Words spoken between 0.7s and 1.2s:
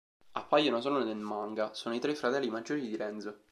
solo nel